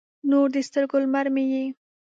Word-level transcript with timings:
نور 0.29 0.47
د 0.55 0.57
سترګو، 0.67 0.97
لمر 1.03 1.27
مې 1.33 1.43
یې 1.53 1.65